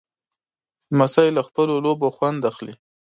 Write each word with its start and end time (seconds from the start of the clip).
لمسی 0.93 1.27
له 1.35 1.41
خپلو 1.47 1.73
لوبو 1.85 2.07
خوند 2.15 2.41
اخلي. 2.51 2.73